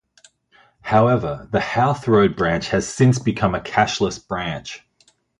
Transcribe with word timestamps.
However, 0.81 1.47
the 1.51 1.59
Howth 1.59 2.07
Road 2.07 2.35
branch 2.35 2.69
has 2.69 2.91
since 2.91 3.19
become 3.19 3.53
a 3.53 3.61
cashless 3.61 4.17
branch. 4.17 4.83